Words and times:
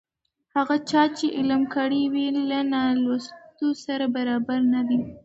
هغه 0.55 0.75
چا 0.89 1.03
چې 1.17 1.25
علم 1.37 1.61
زده 1.65 1.71
کړی 1.75 2.01
وي 2.13 2.25
له 2.49 2.59
نالوستي 2.73 3.69
سره 3.85 4.05
برابر 4.15 4.59
نه 4.73 4.81
دی. 4.87 4.99